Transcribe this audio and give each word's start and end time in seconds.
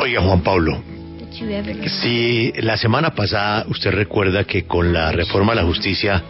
Oiga, 0.00 0.20
Juan 0.22 0.40
Pablo, 0.42 0.82
si 1.30 2.52
la 2.62 2.76
semana 2.76 3.14
pasada 3.14 3.64
usted 3.68 3.90
recuerda 3.90 4.44
que 4.44 4.64
con 4.64 4.92
la 4.92 5.12
reforma 5.12 5.52
de 5.52 5.60
la 5.60 5.66
justicia 5.66 6.22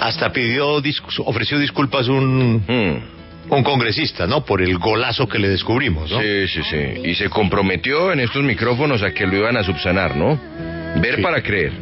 hasta 0.00 0.32
pidió, 0.32 0.82
ofreció 1.24 1.58
disculpas 1.58 2.08
un, 2.08 2.64
hmm. 2.66 3.52
un 3.52 3.62
congresista, 3.62 4.26
¿no? 4.26 4.44
Por 4.44 4.62
el 4.62 4.78
golazo 4.78 5.28
que 5.28 5.38
le 5.38 5.48
descubrimos, 5.48 6.10
¿no? 6.10 6.20
Sí, 6.20 6.48
sí, 6.48 6.62
sí. 6.68 7.08
Y 7.08 7.14
se 7.14 7.28
comprometió 7.28 8.12
en 8.12 8.20
estos 8.20 8.42
micrófonos 8.42 9.02
a 9.02 9.12
que 9.12 9.26
lo 9.26 9.36
iban 9.36 9.56
a 9.56 9.62
subsanar, 9.62 10.16
¿no? 10.16 10.40
Ver 11.00 11.22
para 11.22 11.42
creer. 11.42 11.72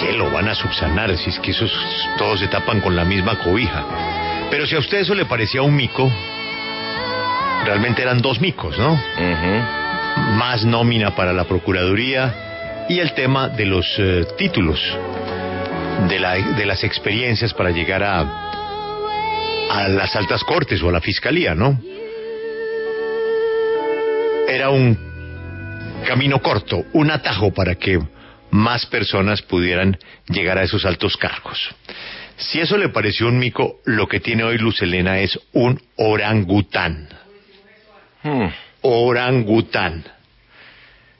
¿Qué 0.00 0.12
lo 0.12 0.30
van 0.32 0.48
a 0.48 0.54
subsanar? 0.54 1.16
Si 1.16 1.30
es 1.30 1.38
que 1.38 1.52
esos 1.52 1.72
todos 2.18 2.40
se 2.40 2.48
tapan 2.48 2.80
con 2.80 2.96
la 2.96 3.04
misma 3.04 3.38
cobija. 3.38 3.84
Pero 4.50 4.66
si 4.66 4.74
a 4.74 4.80
usted 4.80 4.98
eso 4.98 5.14
le 5.14 5.24
parecía 5.24 5.62
un 5.62 5.76
mico, 5.76 6.10
realmente 7.64 8.02
eran 8.02 8.20
dos 8.20 8.40
micos, 8.40 8.78
¿no? 8.78 9.00
Más 10.36 10.64
nómina 10.64 11.14
para 11.14 11.32
la 11.32 11.44
Procuraduría 11.44 12.86
y 12.88 12.98
el 13.00 13.14
tema 13.14 13.48
de 13.48 13.64
los 13.64 13.86
eh, 13.98 14.26
títulos, 14.36 14.80
de, 16.08 16.18
la, 16.18 16.34
de 16.34 16.66
las 16.66 16.84
experiencias 16.84 17.54
para 17.54 17.70
llegar 17.70 18.02
a, 18.02 18.20
a 19.70 19.88
las 19.88 20.14
altas 20.14 20.44
cortes 20.44 20.82
o 20.82 20.88
a 20.88 20.92
la 20.92 21.00
fiscalía, 21.00 21.54
¿no? 21.54 21.80
Era 24.46 24.70
un 24.70 24.98
camino 26.06 26.40
corto, 26.40 26.84
un 26.92 27.10
atajo 27.10 27.52
para 27.52 27.74
que 27.74 27.98
más 28.50 28.86
personas 28.86 29.42
pudieran 29.42 29.98
llegar 30.28 30.58
a 30.58 30.62
esos 30.62 30.84
altos 30.84 31.16
cargos. 31.16 31.74
Si 32.36 32.60
eso 32.60 32.76
le 32.76 32.88
pareció 32.88 33.28
un 33.28 33.38
mico, 33.38 33.80
lo 33.84 34.06
que 34.06 34.20
tiene 34.20 34.44
hoy 34.44 34.58
Luz 34.58 34.82
Elena 34.82 35.18
es 35.18 35.38
un 35.52 35.80
orangután. 35.96 37.08
Hmm. 38.24 38.48
Orangután. 38.80 40.02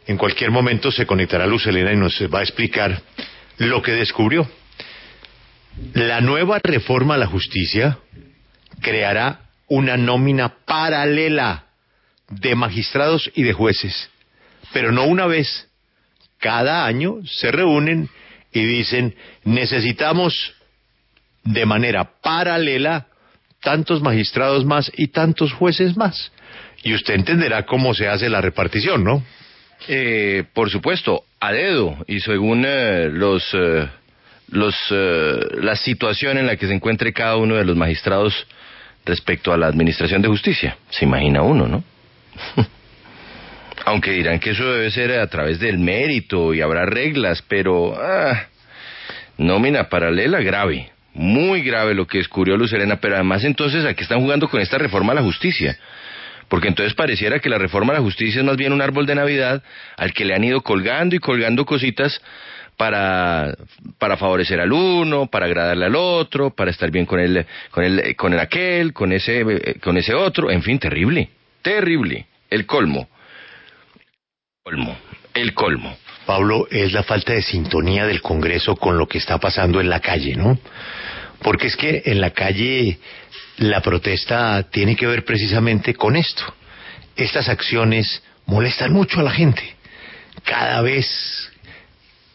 En 0.06 0.16
cualquier 0.16 0.50
momento 0.50 0.90
se 0.90 1.04
conectará 1.04 1.46
Luz 1.46 1.66
Elena 1.66 1.92
y 1.92 1.97
nos 1.97 2.19
va 2.33 2.38
a 2.38 2.42
explicar 2.42 2.98
lo 3.58 3.83
que 3.83 3.92
descubrió. 3.92 4.48
La 5.92 6.22
nueva 6.22 6.60
reforma 6.62 7.14
a 7.14 7.19
la 7.19 7.27
justicia 7.27 7.98
creará 8.80 9.41
una 9.69 9.98
nómina 9.98 10.48
paralela 10.64 11.66
de 12.30 12.55
magistrados 12.55 13.30
y 13.34 13.42
de 13.42 13.52
jueces, 13.52 14.10
pero 14.72 14.91
no 14.91 15.05
una 15.05 15.27
vez. 15.27 15.69
Cada 16.38 16.86
año 16.86 17.16
se 17.27 17.52
reúnen 17.52 18.08
y 18.50 18.64
dicen, 18.64 19.14
necesitamos 19.44 20.55
de 21.42 21.66
manera 21.66 22.12
paralela 22.22 23.08
tantos 23.60 24.00
magistrados 24.00 24.64
más 24.64 24.91
y 24.97 25.08
tantos 25.08 25.52
jueces 25.52 25.98
más. 25.98 26.32
Y 26.84 26.94
usted 26.94 27.14
entenderá 27.14 27.64
cómo 27.64 27.94
se 27.94 28.08
hace 28.08 28.28
la 28.28 28.40
repartición, 28.40 29.02
¿no? 29.02 29.22
Eh, 29.88 30.44
por 30.52 30.70
supuesto, 30.70 31.24
a 31.41 31.52
dedo 31.52 31.96
y 32.06 32.20
según 32.20 32.64
eh, 32.66 33.08
los, 33.10 33.42
eh, 33.54 33.88
los, 34.48 34.74
la 34.91 35.76
situación 35.76 36.38
en 36.38 36.46
la 36.46 36.56
que 36.56 36.66
se 36.66 36.74
encuentre 36.74 37.12
cada 37.12 37.36
uno 37.36 37.56
de 37.56 37.64
los 37.64 37.76
magistrados 37.76 38.46
respecto 39.04 39.52
a 39.52 39.56
la 39.56 39.66
administración 39.66 40.22
de 40.22 40.28
justicia. 40.28 40.76
Se 40.91 41.04
imagina 41.04 41.42
uno, 41.42 41.66
¿no? 41.66 41.84
Aunque 43.86 44.12
dirán 44.12 44.38
que 44.38 44.50
eso 44.50 44.64
debe 44.64 44.91
ser 44.91 45.19
a 45.19 45.26
través 45.26 45.58
del 45.60 45.78
mérito 45.78 46.54
y 46.54 46.60
habrá 46.62 46.86
reglas, 46.86 47.42
pero 47.48 47.94
ah, 48.00 48.46
nómina 49.36 49.88
paralela 49.88 50.41
grave. 50.41 50.91
Muy 51.12 51.62
grave 51.62 51.94
lo 51.94 52.06
que 52.06 52.19
descubrió 52.19 52.56
Luz 52.56 52.74
pero 53.00 53.14
además 53.14 53.44
entonces 53.44 53.84
aquí 53.84 54.02
están 54.02 54.20
jugando 54.20 54.48
con 54.48 54.60
esta 54.60 54.78
reforma 54.78 55.12
a 55.12 55.16
la 55.16 55.22
justicia. 55.22 55.78
Porque 56.48 56.69
entonces 56.69 56.95
pareciera 56.95 57.39
que 57.39 57.48
la 57.48 57.59
reforma 57.59 57.92
a 57.92 57.97
la 57.97 58.03
justicia 58.03 58.41
es 58.41 58.45
más 58.45 58.56
bien 58.56 58.73
un 58.73 58.83
árbol 58.83 59.06
de 59.06 59.14
Navidad 59.14 59.62
al 59.97 60.12
que 60.12 60.25
le 60.25 60.34
han 60.34 60.45
ido 60.45 60.61
colgando 60.62 61.17
y 61.17 61.19
colgando 61.19 61.64
cositas 61.64 62.20
para, 62.77 63.55
para 63.98 64.17
favorecer 64.17 64.61
al 64.61 64.72
uno, 64.72 65.27
para 65.27 65.47
agradarle 65.47 65.87
al 65.87 65.97
otro, 65.97 66.50
para 66.50 66.71
estar 66.71 66.91
bien 66.91 67.06
con 67.06 67.21
el, 67.21 67.47
con 67.71 67.84
el, 67.84 68.16
con 68.16 68.33
el 68.33 68.41
aquel, 68.41 68.93
con 68.93 69.12
ese, 69.12 69.77
con 69.83 69.97
ese 69.97 70.15
otro, 70.15 70.50
en 70.50 70.62
fin, 70.62 70.78
terrible, 70.78 71.31
terrible, 71.62 72.27
el 72.50 72.66
colmo. 72.66 73.09
Colmo, 74.62 74.97
el 75.34 75.54
colmo. 75.54 75.97
Pablo, 76.27 76.66
es 76.71 76.93
la 76.93 77.03
falta 77.03 77.34
de 77.34 77.43
sintonía 77.43 78.06
del 78.06 78.22
Congreso 78.22 78.77
con 78.77 78.97
lo 78.97 79.06
que 79.06 79.19
está 79.19 79.38
pasando 79.38 79.81
en 79.81 79.91
la 79.91 80.00
calle, 80.00 80.34
¿no? 80.37 80.59
Porque 81.44 81.66
es 81.66 81.77
que 81.77 82.03
en 82.06 82.22
la 82.22 82.31
calle 82.31 82.99
la 83.59 83.82
protesta 83.82 84.62
tiene 84.71 84.97
que 84.97 85.06
ver 85.06 85.27
precisamente 85.27 85.93
con 85.93 86.16
esto. 86.16 86.43
Estas 87.16 87.50
acciones 87.50 88.22
molestan 88.47 88.94
mucho 88.94 89.21
a 89.21 89.25
la 89.25 89.31
gente. 89.31 89.62
Cada 90.43 90.81
vez 90.81 91.53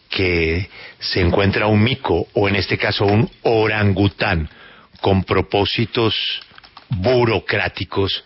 que 0.08 0.70
se 1.00 1.20
encuentra 1.20 1.66
un 1.66 1.82
mico, 1.82 2.28
o 2.34 2.48
en 2.48 2.54
este 2.54 2.78
caso 2.78 3.04
un 3.04 3.28
orangután, 3.42 4.48
con 5.00 5.24
propósitos 5.24 6.14
burocráticos, 6.88 8.22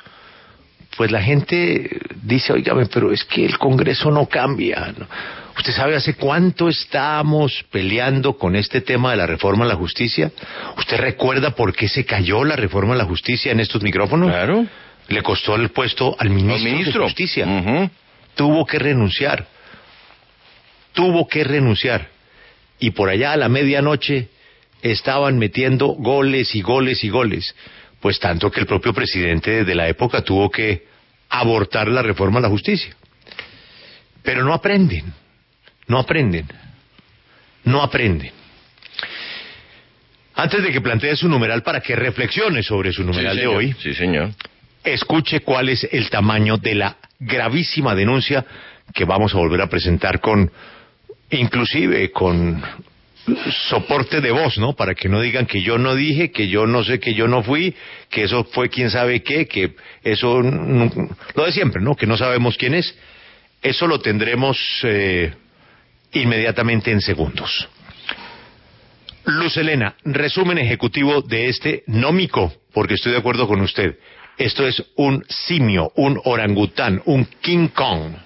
pues 0.98 1.10
la 1.10 1.22
gente 1.22 1.98
dice, 2.22 2.52
oígame, 2.52 2.84
pero 2.86 3.10
es 3.10 3.24
que 3.24 3.46
el 3.46 3.56
Congreso 3.56 4.10
no 4.10 4.26
cambia. 4.26 4.92
¿Usted 5.56 5.72
sabe 5.72 5.94
hace 5.94 6.14
cuánto 6.14 6.68
estamos 6.68 7.64
peleando 7.70 8.36
con 8.36 8.56
este 8.56 8.80
tema 8.80 9.12
de 9.12 9.16
la 9.16 9.26
reforma 9.26 9.64
a 9.64 9.68
la 9.68 9.76
justicia? 9.76 10.32
¿Usted 10.76 10.96
recuerda 10.98 11.52
por 11.52 11.74
qué 11.74 11.88
se 11.88 12.04
cayó 12.04 12.44
la 12.44 12.56
reforma 12.56 12.94
a 12.94 12.96
la 12.96 13.04
justicia 13.04 13.52
en 13.52 13.60
estos 13.60 13.82
micrófonos? 13.82 14.30
Claro. 14.30 14.66
Le 15.08 15.22
costó 15.22 15.54
el 15.54 15.70
puesto 15.70 16.16
al 16.18 16.30
ministro, 16.30 17.02
de 17.02 17.06
Justicia. 17.06 17.90
Tuvo 18.34 18.66
que 18.66 18.78
renunciar. 18.78 19.46
Tuvo 20.92 21.28
que 21.28 21.44
renunciar. 21.44 22.08
Y 22.80 22.90
por 22.90 23.08
allá 23.08 23.32
a 23.32 23.36
la 23.36 23.48
medianoche 23.48 24.28
estaban 24.82 25.38
metiendo 25.38 25.88
goles 25.88 26.54
y 26.54 26.62
goles 26.62 27.04
y 27.04 27.10
goles. 27.10 27.54
Pues 28.00 28.18
tanto 28.18 28.50
que 28.50 28.60
el 28.60 28.66
propio 28.66 28.92
presidente 28.92 29.64
de 29.64 29.74
la 29.74 29.88
época 29.88 30.22
tuvo 30.22 30.50
que 30.50 30.86
abortar 31.28 31.88
la 31.88 32.02
reforma 32.02 32.38
a 32.38 32.42
la 32.42 32.48
justicia. 32.48 32.94
Pero 34.22 34.42
no 34.44 34.52
aprenden 34.52 35.12
no 35.86 35.98
aprenden. 35.98 36.46
No 37.64 37.82
aprenden. 37.82 38.32
Antes 40.34 40.62
de 40.62 40.72
que 40.72 40.80
plantee 40.80 41.14
su 41.16 41.28
numeral 41.28 41.62
para 41.62 41.80
que 41.80 41.94
reflexione 41.94 42.62
sobre 42.62 42.92
su 42.92 43.04
numeral 43.04 43.36
de 43.36 43.46
hoy, 43.46 43.74
sí, 43.80 43.94
señor. 43.94 44.30
escuche 44.82 45.40
cuál 45.40 45.68
es 45.68 45.86
el 45.92 46.10
tamaño 46.10 46.56
de 46.56 46.74
la 46.74 46.96
gravísima 47.20 47.94
denuncia 47.94 48.44
que 48.92 49.04
vamos 49.04 49.32
a 49.34 49.38
volver 49.38 49.60
a 49.60 49.68
presentar 49.68 50.20
con, 50.20 50.50
inclusive 51.30 52.10
con 52.10 52.62
soporte 53.68 54.20
de 54.20 54.30
voz, 54.32 54.58
¿no? 54.58 54.74
Para 54.74 54.94
que 54.94 55.08
no 55.08 55.20
digan 55.20 55.46
que 55.46 55.62
yo 55.62 55.78
no 55.78 55.94
dije, 55.94 56.30
que 56.30 56.48
yo 56.48 56.66
no 56.66 56.84
sé, 56.84 56.98
que 56.98 57.14
yo 57.14 57.28
no 57.28 57.42
fui, 57.42 57.74
que 58.10 58.24
eso 58.24 58.44
fue 58.44 58.68
quién 58.68 58.90
sabe 58.90 59.22
qué, 59.22 59.46
que 59.46 59.74
eso, 60.02 60.42
lo 60.42 61.44
de 61.44 61.52
siempre, 61.52 61.80
¿no? 61.80 61.94
Que 61.94 62.06
no 62.06 62.16
sabemos 62.16 62.56
quién 62.58 62.74
es. 62.74 62.94
Eso 63.62 63.86
lo 63.86 64.00
tendremos 64.00 64.58
eh, 64.82 65.32
inmediatamente 66.14 66.90
en 66.90 67.00
segundos. 67.00 67.68
Luz 69.26 69.56
Elena, 69.56 69.96
resumen 70.04 70.58
ejecutivo 70.58 71.22
de 71.22 71.48
este 71.48 71.82
nómico, 71.86 72.52
porque 72.72 72.94
estoy 72.94 73.12
de 73.12 73.18
acuerdo 73.18 73.48
con 73.48 73.60
usted. 73.60 73.98
Esto 74.36 74.66
es 74.66 74.82
un 74.96 75.24
simio, 75.28 75.92
un 75.96 76.20
orangután, 76.24 77.00
un 77.06 77.24
King 77.40 77.68
Kong. 77.68 78.16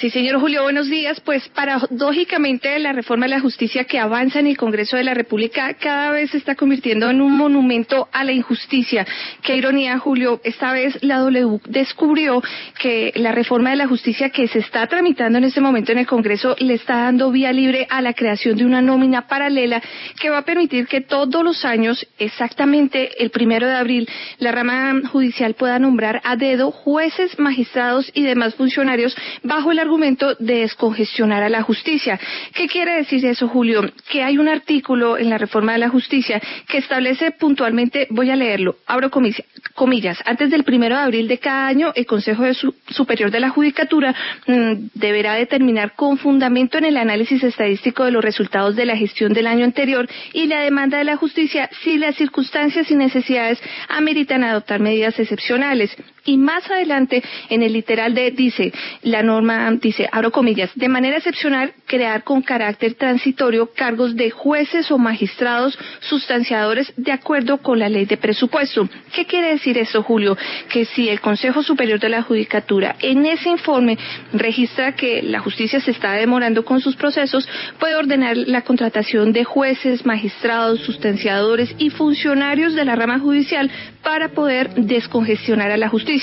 Sí, 0.00 0.10
señor 0.10 0.38
Julio, 0.38 0.62
buenos 0.62 0.88
días. 0.88 1.18
Pues 1.18 1.48
paradójicamente 1.48 2.78
la 2.78 2.92
reforma 2.92 3.26
de 3.26 3.30
la 3.30 3.40
justicia 3.40 3.82
que 3.82 3.98
avanza 3.98 4.38
en 4.38 4.46
el 4.46 4.56
Congreso 4.56 4.96
de 4.96 5.02
la 5.02 5.12
República 5.12 5.74
cada 5.74 6.12
vez 6.12 6.30
se 6.30 6.36
está 6.36 6.54
convirtiendo 6.54 7.10
en 7.10 7.20
un 7.20 7.36
monumento 7.36 8.08
a 8.12 8.22
la 8.22 8.30
injusticia. 8.30 9.04
Qué 9.42 9.56
ironía, 9.56 9.98
Julio. 9.98 10.40
Esta 10.44 10.72
vez 10.72 10.96
la 11.02 11.18
W 11.18 11.58
descubrió 11.68 12.40
que 12.78 13.12
la 13.16 13.32
reforma 13.32 13.70
de 13.70 13.76
la 13.76 13.88
justicia 13.88 14.30
que 14.30 14.46
se 14.46 14.60
está 14.60 14.86
tramitando 14.86 15.38
en 15.38 15.44
este 15.44 15.60
momento 15.60 15.90
en 15.90 15.98
el 15.98 16.06
Congreso 16.06 16.54
le 16.60 16.74
está 16.74 16.98
dando 16.98 17.32
vía 17.32 17.52
libre 17.52 17.88
a 17.90 18.00
la 18.00 18.12
creación 18.12 18.56
de 18.56 18.66
una 18.66 18.80
nómina 18.80 19.26
paralela 19.26 19.82
que 20.20 20.30
va 20.30 20.38
a 20.38 20.44
permitir 20.44 20.86
que 20.86 21.00
todos 21.00 21.42
los 21.42 21.64
años, 21.64 22.06
exactamente 22.18 23.20
el 23.20 23.30
primero 23.30 23.66
de 23.66 23.74
abril, 23.74 24.08
la 24.38 24.52
rama 24.52 25.08
judicial 25.10 25.54
pueda 25.54 25.80
nombrar 25.80 26.20
a 26.22 26.36
dedo 26.36 26.70
jueces, 26.70 27.36
magistrados 27.40 28.12
y 28.14 28.22
demás 28.22 28.54
funcionarios 28.54 29.16
bajo 29.42 29.72
la 29.72 29.87
argumento 29.88 30.34
de 30.34 30.60
descongestionar 30.60 31.42
a 31.42 31.48
la 31.48 31.62
justicia. 31.62 32.20
¿Qué 32.54 32.68
quiere 32.68 32.96
decir 32.96 33.24
eso, 33.24 33.48
Julio? 33.48 33.82
Que 34.10 34.22
hay 34.22 34.36
un 34.36 34.48
artículo 34.48 35.16
en 35.16 35.30
la 35.30 35.38
reforma 35.38 35.72
de 35.72 35.78
la 35.78 35.88
justicia 35.88 36.40
que 36.68 36.78
establece 36.78 37.30
puntualmente, 37.30 38.06
voy 38.10 38.30
a 38.30 38.36
leerlo, 38.36 38.76
abro 38.86 39.10
comillas, 39.10 40.18
antes 40.26 40.50
del 40.50 40.64
primero 40.64 40.94
de 40.96 41.02
abril 41.02 41.26
de 41.26 41.38
cada 41.38 41.66
año, 41.66 41.92
el 41.94 42.04
Consejo 42.04 42.44
Superior 42.90 43.30
de 43.30 43.40
la 43.40 43.48
Judicatura 43.48 44.14
mm, 44.46 44.72
deberá 44.94 45.34
determinar 45.34 45.94
con 45.94 46.18
fundamento 46.18 46.76
en 46.76 46.84
el 46.84 46.96
análisis 46.98 47.42
estadístico 47.42 48.04
de 48.04 48.10
los 48.10 48.22
resultados 48.22 48.76
de 48.76 48.84
la 48.84 48.96
gestión 48.96 49.32
del 49.32 49.46
año 49.46 49.64
anterior 49.64 50.06
y 50.34 50.46
la 50.48 50.60
demanda 50.60 50.98
de 50.98 51.04
la 51.04 51.16
justicia 51.16 51.70
si 51.82 51.96
las 51.96 52.16
circunstancias 52.16 52.90
y 52.90 52.94
necesidades 52.94 53.58
ameritan 53.88 54.44
adoptar 54.44 54.80
medidas 54.80 55.18
excepcionales 55.18 55.96
y 56.28 56.36
más 56.36 56.70
adelante 56.70 57.22
en 57.48 57.62
el 57.62 57.72
literal 57.72 58.14
de 58.14 58.30
dice, 58.30 58.70
la 59.02 59.22
norma 59.22 59.70
dice, 59.80 60.06
abro 60.12 60.30
comillas, 60.30 60.70
de 60.74 60.88
manera 60.88 61.16
excepcional 61.16 61.72
crear 61.86 62.22
con 62.22 62.42
carácter 62.42 62.94
transitorio 62.94 63.70
cargos 63.74 64.14
de 64.14 64.30
jueces 64.30 64.90
o 64.90 64.98
magistrados 64.98 65.78
sustanciadores 66.00 66.92
de 66.98 67.12
acuerdo 67.12 67.58
con 67.58 67.78
la 67.78 67.88
ley 67.88 68.04
de 68.04 68.18
presupuesto. 68.18 68.86
¿Qué 69.14 69.24
quiere 69.24 69.52
decir 69.52 69.78
eso, 69.78 70.02
Julio? 70.02 70.36
Que 70.70 70.84
si 70.84 71.08
el 71.08 71.22
Consejo 71.22 71.62
Superior 71.62 71.98
de 71.98 72.10
la 72.10 72.22
Judicatura 72.22 72.96
en 73.00 73.24
ese 73.24 73.48
informe 73.48 73.96
registra 74.34 74.94
que 74.94 75.22
la 75.22 75.40
justicia 75.40 75.80
se 75.80 75.92
está 75.92 76.12
demorando 76.12 76.62
con 76.62 76.82
sus 76.82 76.94
procesos, 76.94 77.48
puede 77.78 77.94
ordenar 77.94 78.36
la 78.36 78.62
contratación 78.62 79.32
de 79.32 79.44
jueces, 79.44 80.04
magistrados, 80.04 80.80
sustanciadores 80.80 81.74
y 81.78 81.88
funcionarios 81.88 82.74
de 82.74 82.84
la 82.84 82.96
rama 82.96 83.18
judicial 83.18 83.70
para 84.02 84.28
poder 84.28 84.74
descongestionar 84.74 85.70
a 85.70 85.78
la 85.78 85.88
justicia. 85.88 86.17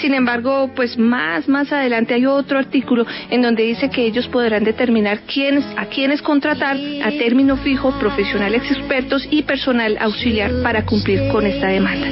Sin 0.00 0.14
embargo, 0.14 0.70
pues 0.74 0.96
más 0.98 1.48
más 1.48 1.72
adelante 1.72 2.14
hay 2.14 2.26
otro 2.26 2.58
artículo 2.58 3.06
en 3.30 3.42
donde 3.42 3.62
dice 3.64 3.90
que 3.90 4.04
ellos 4.04 4.26
podrán 4.28 4.64
determinar 4.64 5.20
quiénes 5.20 5.64
a 5.76 5.86
quiénes 5.86 6.22
contratar 6.22 6.76
a 6.76 7.10
término 7.10 7.56
fijo, 7.56 7.92
profesionales 7.98 8.62
expertos 8.70 9.26
y 9.30 9.42
personal 9.42 9.96
auxiliar 10.00 10.50
para 10.62 10.84
cumplir 10.84 11.28
con 11.28 11.46
esta 11.46 11.68
demanda. 11.68 12.08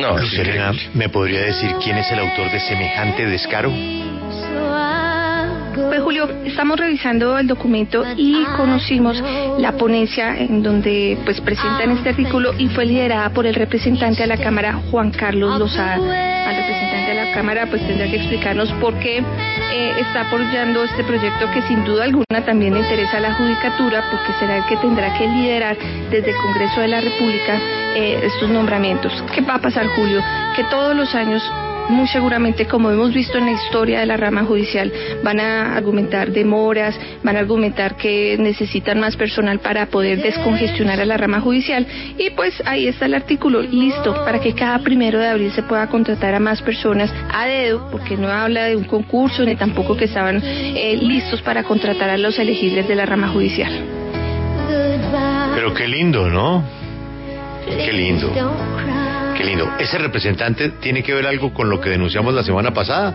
No, 0.00 0.18
Serena, 0.26 0.72
¿me 0.92 1.08
podría 1.08 1.40
decir 1.40 1.70
quién 1.82 1.96
es 1.96 2.10
el 2.12 2.18
autor 2.18 2.50
de 2.50 2.60
semejante 2.60 3.26
descaro? 3.26 3.72
Pues 5.74 6.00
Julio, 6.02 6.28
estamos 6.44 6.78
revisando 6.78 7.36
el 7.36 7.48
documento 7.48 8.04
y 8.16 8.44
conocimos 8.56 9.20
la 9.58 9.72
ponencia 9.72 10.38
en 10.38 10.62
donde 10.62 11.18
pues 11.24 11.40
presentan 11.40 11.90
este 11.90 12.10
artículo 12.10 12.52
y 12.56 12.68
fue 12.68 12.86
liderada 12.86 13.30
por 13.30 13.44
el 13.44 13.54
representante 13.54 14.22
a 14.22 14.26
la 14.26 14.36
Cámara 14.36 14.74
Juan 14.90 15.10
Carlos 15.10 15.58
Lozada. 15.58 15.94
Al 15.94 16.56
representante 16.56 17.10
de 17.10 17.24
la 17.24 17.32
Cámara 17.32 17.66
pues 17.68 17.84
tendrá 17.86 18.06
que 18.06 18.16
explicarnos 18.16 18.70
por 18.74 18.94
qué 19.00 19.18
eh, 19.18 19.94
está 19.98 20.28
apoyando 20.28 20.84
este 20.84 21.02
proyecto 21.02 21.50
que 21.52 21.62
sin 21.62 21.84
duda 21.84 22.04
alguna 22.04 22.44
también 22.44 22.76
interesa 22.76 23.16
a 23.16 23.20
la 23.20 23.34
Judicatura 23.34 24.04
porque 24.12 24.32
será 24.38 24.58
el 24.58 24.64
que 24.66 24.76
tendrá 24.76 25.12
que 25.18 25.26
liderar 25.26 25.76
desde 26.10 26.30
el 26.30 26.36
Congreso 26.36 26.80
de 26.82 26.88
la 26.88 27.00
República 27.00 27.58
eh, 27.96 28.20
estos 28.22 28.48
nombramientos. 28.48 29.12
¿Qué 29.34 29.40
va 29.40 29.56
a 29.56 29.60
pasar 29.60 29.86
Julio? 29.88 30.22
Que 30.54 30.62
todos 30.64 30.94
los 30.94 31.12
años 31.16 31.42
muy 31.88 32.08
seguramente, 32.08 32.66
como 32.66 32.90
hemos 32.90 33.12
visto 33.12 33.38
en 33.38 33.46
la 33.46 33.52
historia 33.52 34.00
de 34.00 34.06
la 34.06 34.16
rama 34.16 34.44
judicial, 34.44 34.92
van 35.22 35.40
a 35.40 35.76
argumentar 35.76 36.30
demoras, 36.30 36.98
van 37.22 37.36
a 37.36 37.40
argumentar 37.40 37.96
que 37.96 38.36
necesitan 38.38 39.00
más 39.00 39.16
personal 39.16 39.58
para 39.60 39.86
poder 39.86 40.22
descongestionar 40.22 41.00
a 41.00 41.04
la 41.04 41.16
rama 41.16 41.40
judicial 41.40 41.86
y 42.18 42.30
pues 42.30 42.62
ahí 42.66 42.88
está 42.88 43.06
el 43.06 43.14
artículo 43.14 43.62
listo 43.62 44.14
para 44.24 44.40
que 44.40 44.54
cada 44.54 44.78
primero 44.78 45.18
de 45.18 45.28
abril 45.28 45.52
se 45.52 45.62
pueda 45.62 45.86
contratar 45.88 46.34
a 46.34 46.40
más 46.40 46.62
personas 46.62 47.12
a 47.32 47.46
dedo, 47.46 47.88
porque 47.90 48.16
no 48.16 48.28
habla 48.28 48.64
de 48.64 48.76
un 48.76 48.84
concurso 48.84 49.44
ni 49.44 49.56
tampoco 49.56 49.96
que 49.96 50.06
estaban 50.06 50.42
eh, 50.42 50.96
listos 51.00 51.42
para 51.42 51.64
contratar 51.64 52.10
a 52.10 52.18
los 52.18 52.38
elegibles 52.38 52.88
de 52.88 52.94
la 52.94 53.06
rama 53.06 53.28
judicial. 53.28 53.72
Pero 55.54 55.74
qué 55.74 55.86
lindo, 55.86 56.28
¿no? 56.28 56.64
Qué 57.66 57.92
lindo. 57.92 58.32
Qué 59.36 59.44
lindo. 59.44 59.68
¿Ese 59.78 59.98
representante 59.98 60.70
tiene 60.80 61.02
que 61.02 61.12
ver 61.14 61.26
algo 61.26 61.52
con 61.52 61.68
lo 61.68 61.80
que 61.80 61.90
denunciamos 61.90 62.34
la 62.34 62.42
semana 62.42 62.72
pasada? 62.72 63.14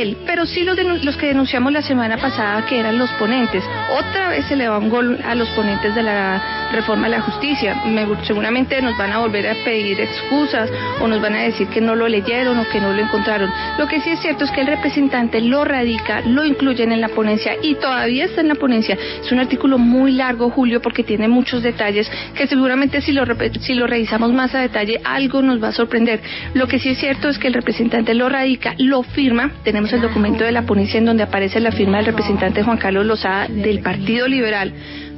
Él, 0.00 0.16
pero 0.26 0.46
sí 0.46 0.62
los, 0.62 0.76
los 1.04 1.16
que 1.16 1.26
denunciamos 1.26 1.72
la 1.72 1.82
semana 1.82 2.16
pasada 2.16 2.64
que 2.66 2.78
eran 2.78 2.98
los 2.98 3.10
ponentes. 3.12 3.64
Otra 3.92 4.28
vez 4.28 4.46
se 4.46 4.56
le 4.56 4.68
va 4.68 4.78
un 4.78 4.88
gol 4.88 5.18
a 5.24 5.34
los 5.34 5.48
ponentes 5.50 5.94
de 5.94 6.02
la 6.02 6.70
reforma 6.72 7.08
de 7.08 7.16
la 7.16 7.20
justicia. 7.22 7.76
Me, 7.86 8.06
seguramente 8.24 8.80
nos 8.82 8.96
van 8.96 9.12
a 9.12 9.18
volver 9.18 9.48
a 9.48 9.54
pedir 9.64 10.00
excusas 10.00 10.70
o 11.00 11.08
nos 11.08 11.20
van 11.20 11.34
a 11.34 11.42
decir 11.42 11.68
que 11.68 11.80
no 11.80 11.94
lo 11.94 12.08
leyeron 12.08 12.58
o 12.58 12.68
que 12.68 12.80
no 12.80 12.92
lo 12.92 13.00
encontraron. 13.00 13.50
Lo 13.78 13.86
que 13.86 14.00
sí 14.00 14.10
es 14.10 14.20
cierto 14.20 14.44
es 14.44 14.50
que 14.50 14.60
el 14.60 14.66
representante 14.66 15.40
lo 15.40 15.64
radica, 15.64 16.20
lo 16.22 16.44
incluyen 16.44 16.92
en 16.92 17.00
la 17.00 17.08
ponencia 17.08 17.56
y 17.62 17.74
todavía 17.74 18.24
está 18.24 18.40
en 18.40 18.48
la 18.48 18.54
ponencia. 18.54 18.96
Es 19.22 19.30
un 19.32 19.40
artículo 19.40 19.78
muy 19.78 20.12
largo, 20.12 20.50
Julio, 20.50 20.80
porque 20.80 21.04
tiene 21.04 21.28
muchos 21.28 21.62
detalles 21.62 22.10
que 22.34 22.46
seguramente 22.46 23.00
si 23.00 23.12
lo, 23.12 23.24
si 23.60 23.74
lo 23.74 23.86
revisamos 23.86 24.32
más 24.32 24.54
a 24.54 24.60
detalle 24.60 25.00
algo 25.04 25.42
nos 25.42 25.62
va 25.62 25.68
a 25.68 25.72
sorprender. 25.72 26.20
Lo 26.54 26.66
que 26.66 26.78
sí 26.78 26.90
es 26.90 26.98
cierto 26.98 27.28
es 27.28 27.38
que 27.38 27.48
el 27.48 27.54
representante 27.54 28.14
lo 28.14 28.28
radica, 28.28 28.74
lo 28.78 29.02
firma. 29.02 29.50
Tenemos 29.64 29.89
el 29.92 30.02
documento 30.02 30.44
de 30.44 30.52
la 30.52 30.62
ponencia 30.62 30.98
en 30.98 31.04
donde 31.04 31.22
aparece 31.22 31.60
la 31.60 31.72
firma 31.72 31.98
del 31.98 32.06
representante 32.06 32.62
Juan 32.62 32.78
Carlos 32.78 33.06
Lozada 33.06 33.48
del 33.48 33.80
Partido 33.80 34.28
Liberal. 34.28 34.72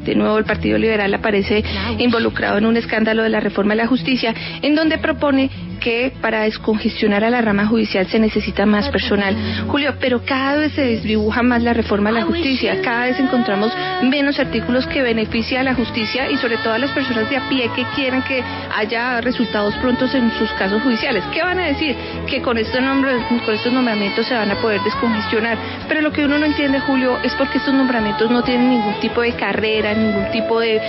De 0.04 0.14
nuevo 0.14 0.38
el 0.38 0.44
Partido 0.44 0.78
Liberal 0.78 1.12
aparece 1.14 1.62
involucrado 1.98 2.58
en 2.58 2.66
un 2.66 2.76
escándalo 2.76 3.22
de 3.22 3.28
la 3.28 3.40
reforma 3.40 3.74
de 3.74 3.82
la 3.82 3.86
justicia, 3.86 4.34
en 4.62 4.74
donde 4.74 4.98
propone 4.98 5.50
que 5.82 6.12
para 6.20 6.42
descongestionar 6.42 7.24
a 7.24 7.30
la 7.30 7.40
rama 7.40 7.66
judicial 7.66 8.06
se 8.06 8.18
necesita 8.18 8.66
más 8.66 8.88
personal. 8.88 9.36
Julio, 9.68 9.94
pero 10.00 10.24
cada 10.24 10.58
vez 10.58 10.72
se 10.72 10.82
desdibuja 10.82 11.42
más 11.42 11.62
la 11.62 11.74
reforma 11.74 12.10
de 12.10 12.20
la 12.20 12.24
justicia, 12.24 12.80
cada 12.82 13.06
vez 13.06 13.18
encontramos 13.18 13.72
menos 14.02 14.38
artículos 14.38 14.86
que 14.86 15.02
beneficien 15.02 15.60
a 15.60 15.64
la 15.64 15.74
justicia 15.74 16.30
y 16.30 16.36
sobre 16.36 16.56
todo 16.58 16.72
a 16.72 16.78
las 16.78 16.90
personas 16.92 17.28
de 17.28 17.36
a 17.36 17.48
pie 17.48 17.70
que 17.74 17.84
quieren 17.94 18.22
que 18.22 18.42
haya 18.74 19.20
resultados 19.20 19.74
prontos 19.76 20.14
en 20.14 20.30
sus 20.38 20.50
casos 20.52 20.82
judiciales. 20.82 21.24
¿Qué 21.32 21.42
van 21.42 21.58
a 21.58 21.66
decir? 21.66 21.96
Que 22.28 22.40
con 22.40 22.58
estos, 22.58 22.80
nombres, 22.80 23.22
con 23.44 23.54
estos 23.54 23.72
nombramientos 23.72 24.26
se 24.26 24.34
van 24.34 24.50
a 24.50 24.56
poder 24.56 24.80
descongestionar. 24.82 25.58
Pero 25.88 26.00
lo 26.00 26.12
que 26.12 26.24
uno 26.24 26.38
no 26.38 26.46
entiende, 26.46 26.80
Julio, 26.80 27.18
es 27.22 27.34
porque 27.34 27.58
estos 27.58 27.74
nombramientos 27.74 28.30
no 28.30 28.42
tienen 28.42 28.70
ningún 28.70 29.00
tipo 29.00 29.20
de 29.20 29.32
carrera, 29.32 29.94
ningún 29.94 30.30
tipo 30.30 30.60
de, 30.60 30.80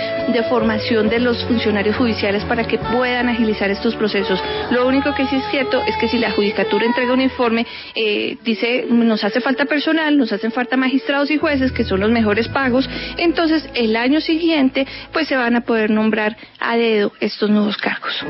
formación 0.48 1.08
de 1.08 1.20
los 1.20 1.42
funcionarios 1.44 1.96
judiciales 1.96 2.44
para 2.44 2.64
que 2.64 2.76
puedan 2.78 3.28
agilizar 3.28 3.70
estos 3.70 3.94
procesos. 3.94 4.38
Único 4.86 5.14
que 5.14 5.26
sí 5.26 5.36
es 5.36 5.44
cierto 5.50 5.82
es 5.86 5.96
que 5.96 6.08
si 6.08 6.18
la 6.18 6.30
judicatura 6.32 6.84
entrega 6.86 7.12
un 7.12 7.20
informe, 7.20 7.66
eh, 7.94 8.36
dice 8.44 8.86
nos 8.90 9.22
hace 9.24 9.40
falta 9.40 9.64
personal, 9.64 10.16
nos 10.18 10.32
hacen 10.32 10.52
falta 10.52 10.76
magistrados 10.76 11.30
y 11.30 11.36
jueces, 11.38 11.72
que 11.72 11.84
son 11.84 12.00
los 12.00 12.10
mejores 12.10 12.48
pagos, 12.48 12.88
entonces 13.18 13.68
el 13.74 13.96
año 13.96 14.20
siguiente 14.20 14.86
pues 15.12 15.28
se 15.28 15.36
van 15.36 15.56
a 15.56 15.62
poder 15.62 15.90
nombrar 15.90 16.36
a 16.60 16.76
dedo 16.76 17.12
estos 17.20 17.50
nuevos 17.50 17.76
cargos. 17.76 18.24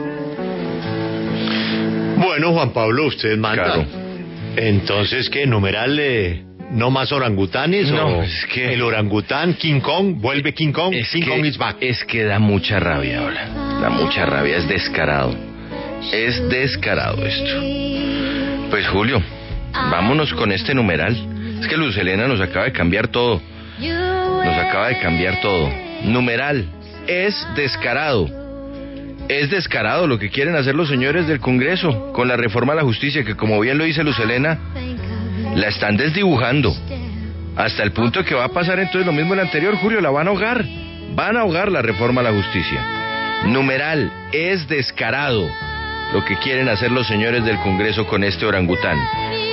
Bueno, 2.16 2.52
Juan 2.52 2.70
Pablo, 2.72 3.06
usted 3.06 3.36
manda. 3.36 3.84
Entonces, 4.56 5.28
¿qué? 5.30 5.46
¿Numeral 5.46 5.98
eh, 6.00 6.44
no 6.70 6.90
más 6.90 7.10
orangutanes? 7.12 7.90
No, 7.90 8.18
o 8.18 8.22
es 8.22 8.46
que- 8.52 8.72
El 8.72 8.82
orangután, 8.82 9.54
King 9.54 9.80
Kong, 9.80 10.16
vuelve 10.20 10.54
King 10.54 10.72
Kong, 10.72 10.94
Es 10.94 11.10
King 11.10 11.22
que, 11.22 11.28
Kong 11.30 11.44
is 11.44 11.58
back. 11.58 11.76
es 11.80 12.04
que 12.04 12.22
da 12.24 12.38
mucha 12.38 12.78
rabia 12.78 13.20
ahora. 13.20 13.48
Da 13.80 13.90
mucha 13.90 14.24
rabia, 14.26 14.56
es 14.58 14.68
descarado. 14.68 15.34
Es 16.12 16.48
descarado 16.48 17.24
esto. 17.24 18.70
Pues 18.70 18.86
Julio, 18.88 19.22
vámonos 19.72 20.32
con 20.34 20.52
este 20.52 20.74
numeral. 20.74 21.16
Es 21.60 21.66
que 21.66 21.76
Luz 21.76 21.96
Helena 21.96 22.28
nos 22.28 22.40
acaba 22.40 22.66
de 22.66 22.72
cambiar 22.72 23.08
todo. 23.08 23.40
Nos 23.78 24.56
acaba 24.56 24.88
de 24.88 24.98
cambiar 24.98 25.40
todo. 25.40 25.70
Numeral, 26.04 26.66
es 27.06 27.46
descarado. 27.56 28.28
Es 29.28 29.50
descarado 29.50 30.06
lo 30.06 30.18
que 30.18 30.30
quieren 30.30 30.54
hacer 30.54 30.74
los 30.74 30.88
señores 30.88 31.26
del 31.26 31.40
Congreso 31.40 32.12
con 32.12 32.28
la 32.28 32.36
reforma 32.36 32.74
a 32.74 32.76
la 32.76 32.82
justicia, 32.82 33.24
que 33.24 33.36
como 33.36 33.58
bien 33.60 33.78
lo 33.78 33.84
dice 33.84 34.04
Luz 34.04 34.18
Helena, 34.18 34.58
la 35.56 35.68
están 35.68 35.96
desdibujando. 35.96 36.74
Hasta 37.56 37.82
el 37.82 37.92
punto 37.92 38.24
que 38.24 38.34
va 38.34 38.44
a 38.44 38.52
pasar 38.52 38.78
entonces 38.78 39.06
lo 39.06 39.12
mismo 39.12 39.32
en 39.32 39.40
el 39.40 39.46
anterior, 39.46 39.76
Julio, 39.76 40.00
la 40.00 40.10
van 40.10 40.26
a 40.26 40.30
ahogar. 40.30 40.64
Van 41.14 41.36
a 41.36 41.40
ahogar 41.40 41.70
la 41.70 41.80
reforma 41.80 42.20
a 42.20 42.24
la 42.24 42.32
justicia. 42.32 42.84
Numeral, 43.46 44.10
es 44.32 44.66
descarado 44.68 45.48
lo 46.14 46.24
que 46.24 46.36
quieren 46.36 46.68
hacer 46.68 46.92
los 46.92 47.08
señores 47.08 47.44
del 47.44 47.58
Congreso 47.58 48.06
con 48.06 48.22
este 48.22 48.46
orangután. 48.46 48.96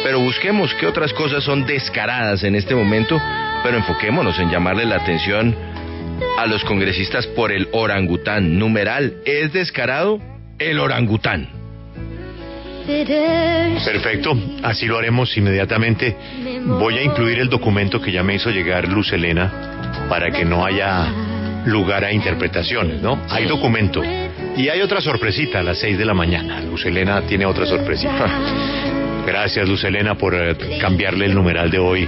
Pero 0.03 0.19
busquemos 0.19 0.73
qué 0.75 0.85
otras 0.85 1.11
cosas 1.11 1.43
son 1.43 1.65
descaradas 1.65 2.43
en 2.43 2.55
este 2.55 2.75
momento, 2.75 3.19
pero 3.63 3.77
enfoquémonos 3.77 4.37
en 4.39 4.51
llamarle 4.51 4.85
la 4.85 4.97
atención 4.97 5.55
a 6.37 6.45
los 6.45 6.63
congresistas 6.63 7.25
por 7.27 7.51
el 7.51 7.67
orangután. 7.71 8.59
Numeral, 8.59 9.15
es 9.25 9.51
descarado 9.51 10.19
el 10.59 10.79
orangután. 10.79 11.49
Perfecto, 12.85 14.37
así 14.61 14.85
lo 14.85 14.99
haremos 14.99 15.35
inmediatamente. 15.35 16.15
Voy 16.63 16.99
a 16.99 17.03
incluir 17.03 17.39
el 17.39 17.49
documento 17.49 17.99
que 17.99 18.11
ya 18.11 18.21
me 18.21 18.35
hizo 18.35 18.51
llegar 18.51 18.87
Luz 18.87 19.11
Helena 19.11 19.51
para 20.09 20.29
que 20.29 20.45
no 20.45 20.63
haya 20.63 21.07
lugar 21.65 22.03
a 22.03 22.11
interpretaciones, 22.11 23.01
¿no? 23.01 23.19
Hay 23.29 23.45
documento. 23.45 24.01
Y 24.57 24.69
hay 24.69 24.81
otra 24.81 25.01
sorpresita 25.01 25.59
a 25.59 25.63
las 25.63 25.79
seis 25.79 25.97
de 25.97 26.05
la 26.05 26.13
mañana. 26.13 26.59
Luz 26.61 26.85
Helena 26.85 27.21
tiene 27.21 27.45
otra 27.45 27.65
sorpresita. 27.65 28.27
Gracias, 29.25 29.67
Luz 29.67 29.83
Helena, 29.83 30.15
por 30.15 30.33
eh, 30.35 30.55
cambiarle 30.79 31.25
el 31.25 31.33
numeral 31.35 31.69
de 31.71 31.79
hoy 31.79 32.07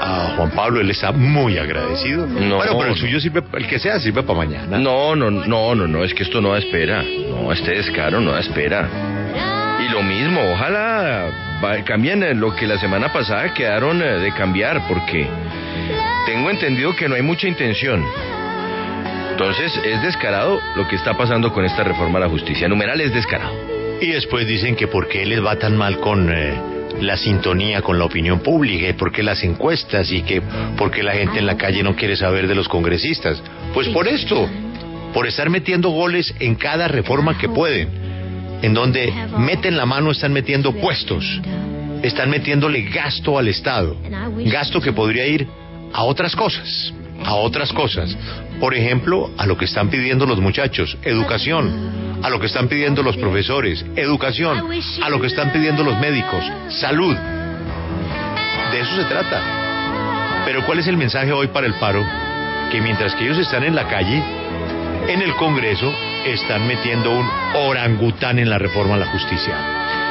a 0.00 0.34
Juan 0.36 0.50
Pablo. 0.50 0.80
Él 0.80 0.90
está 0.90 1.10
muy 1.12 1.58
agradecido. 1.58 2.26
No. 2.26 2.56
Bueno, 2.56 2.78
pero 2.78 2.90
el 2.92 2.96
suyo 2.96 3.18
sirve, 3.20 3.42
el 3.54 3.66
que 3.66 3.78
sea, 3.78 3.98
sirve 3.98 4.22
para 4.22 4.38
mañana. 4.38 4.78
No, 4.78 5.16
no, 5.16 5.30
no, 5.30 5.74
no, 5.74 5.86
no, 5.86 6.04
es 6.04 6.14
que 6.14 6.22
esto 6.22 6.40
no 6.40 6.52
da 6.52 6.58
espera. 6.58 7.02
No, 7.02 7.50
este 7.52 7.72
descaro 7.72 8.20
no 8.20 8.32
da 8.32 8.40
espera. 8.40 8.88
Y 9.86 9.92
lo 9.92 10.02
mismo, 10.02 10.40
ojalá 10.52 11.26
va- 11.62 11.82
cambien 11.84 12.22
eh, 12.22 12.34
lo 12.34 12.54
que 12.54 12.66
la 12.66 12.78
semana 12.78 13.12
pasada 13.12 13.52
quedaron 13.52 14.00
eh, 14.00 14.18
de 14.20 14.32
cambiar, 14.32 14.86
porque 14.88 15.26
tengo 16.26 16.50
entendido 16.50 16.94
que 16.94 17.08
no 17.08 17.14
hay 17.16 17.22
mucha 17.22 17.48
intención. 17.48 18.04
Entonces, 19.34 19.72
es 19.84 20.00
descarado 20.00 20.60
lo 20.76 20.86
que 20.86 20.94
está 20.94 21.16
pasando 21.16 21.52
con 21.52 21.64
esta 21.64 21.82
reforma 21.82 22.18
a 22.18 22.20
la 22.20 22.28
justicia. 22.28 22.68
Numeral 22.68 23.00
es 23.00 23.12
descarado. 23.12 23.52
Y 24.00 24.06
después 24.06 24.46
dicen 24.46 24.76
que 24.76 24.86
por 24.86 25.08
qué 25.08 25.26
les 25.26 25.44
va 25.44 25.56
tan 25.56 25.76
mal 25.76 25.98
con 25.98 26.32
eh, 26.32 26.54
la 27.00 27.16
sintonía 27.16 27.82
con 27.82 27.98
la 27.98 28.04
opinión 28.04 28.38
pública, 28.38 28.90
y 28.90 28.92
por 28.92 29.10
qué 29.10 29.24
las 29.24 29.42
encuestas 29.42 30.12
y 30.12 30.22
que 30.22 30.40
por 30.78 30.92
qué 30.92 31.02
la 31.02 31.14
gente 31.14 31.40
en 31.40 31.46
la 31.46 31.56
calle 31.56 31.82
no 31.82 31.96
quiere 31.96 32.14
saber 32.14 32.46
de 32.46 32.54
los 32.54 32.68
congresistas. 32.68 33.42
Pues 33.74 33.88
por 33.88 34.06
esto, 34.06 34.48
por 35.12 35.26
estar 35.26 35.50
metiendo 35.50 35.88
goles 35.88 36.32
en 36.38 36.54
cada 36.54 36.86
reforma 36.86 37.36
que 37.36 37.48
pueden, 37.48 37.88
en 38.62 38.72
donde 38.72 39.12
meten 39.36 39.76
la 39.76 39.84
mano 39.84 40.12
están 40.12 40.32
metiendo 40.32 40.72
puestos, 40.74 41.24
están 42.04 42.30
metiéndole 42.30 42.82
gasto 42.82 43.36
al 43.36 43.48
Estado, 43.48 43.96
gasto 44.46 44.80
que 44.80 44.92
podría 44.92 45.26
ir 45.26 45.44
a 45.92 46.04
otras 46.04 46.36
cosas, 46.36 46.94
a 47.24 47.34
otras 47.34 47.72
cosas. 47.72 48.16
Por 48.64 48.74
ejemplo, 48.74 49.30
a 49.36 49.44
lo 49.44 49.58
que 49.58 49.66
están 49.66 49.90
pidiendo 49.90 50.24
los 50.24 50.40
muchachos, 50.40 50.96
educación, 51.02 52.18
a 52.22 52.30
lo 52.30 52.40
que 52.40 52.46
están 52.46 52.66
pidiendo 52.66 53.02
los 53.02 53.14
profesores, 53.18 53.84
educación, 53.94 54.70
a 55.02 55.10
lo 55.10 55.20
que 55.20 55.26
están 55.26 55.52
pidiendo 55.52 55.84
los 55.84 56.00
médicos, 56.00 56.42
salud. 56.70 57.14
De 58.72 58.80
eso 58.80 58.96
se 58.96 59.04
trata. 59.04 60.42
Pero 60.46 60.64
¿cuál 60.64 60.78
es 60.78 60.86
el 60.86 60.96
mensaje 60.96 61.30
hoy 61.30 61.48
para 61.48 61.66
el 61.66 61.74
paro? 61.74 62.02
Que 62.72 62.80
mientras 62.80 63.14
que 63.14 63.24
ellos 63.24 63.36
están 63.36 63.64
en 63.64 63.74
la 63.74 63.86
calle, 63.86 64.22
en 65.08 65.20
el 65.20 65.34
Congreso 65.34 65.92
están 66.24 66.66
metiendo 66.66 67.10
un 67.10 67.28
orangután 67.66 68.38
en 68.38 68.48
la 68.48 68.56
reforma 68.56 68.94
a 68.94 68.98
la 68.98 69.06
justicia. 69.08 70.03